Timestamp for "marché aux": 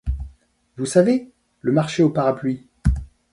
1.71-2.09